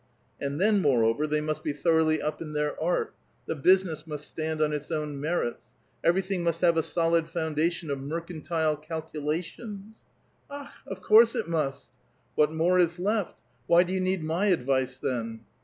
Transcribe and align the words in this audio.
'*And 0.39 0.59
then, 0.59 0.81
moreover, 0.81 1.27
they 1.27 1.41
must 1.41 1.63
be 1.63 1.73
thoroughly 1.73 2.19
up 2.23 2.41
in 2.41 2.53
their 2.53 2.73
art. 2.81 3.13
The 3.45 3.53
business 3.53 4.07
must 4.07 4.27
stand 4.27 4.59
on 4.59 4.73
its 4.73 4.89
own 4.89 5.19
merits. 5.21 5.75
Everything 6.03 6.43
must 6.43 6.61
have 6.61 6.75
a 6.75 6.81
solid 6.81 7.29
foundation 7.29 7.91
of 7.91 7.99
mercantile 8.01 8.77
calcu 8.77 9.23
lations."" 9.23 9.97
Akh! 10.49 10.73
of 10.87 11.03
course 11.03 11.35
it 11.35 11.47
must." 11.47 11.91
*' 12.13 12.33
What 12.33 12.51
more 12.51 12.79
is 12.79 12.97
left? 12.97 13.43
Why 13.67 13.83
do 13.83 13.93
you 13.93 13.99
need 14.01 14.23
my 14.23 14.47
advice, 14.47 14.97
then? 14.97 15.41